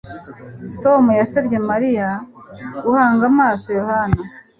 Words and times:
Tom 0.83 1.03
yasabye 1.19 1.57
Mariya 1.69 2.09
guhanga 2.83 3.23
amaso 3.31 3.67
Yohana 3.79 4.19